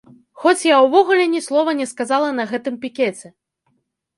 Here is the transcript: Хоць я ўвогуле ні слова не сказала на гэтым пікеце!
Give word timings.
Хоць 0.43 0.63
я 0.67 0.77
ўвогуле 0.85 1.27
ні 1.33 1.41
слова 1.47 1.75
не 1.81 1.87
сказала 1.93 2.33
на 2.41 2.49
гэтым 2.53 2.81
пікеце! 2.87 3.27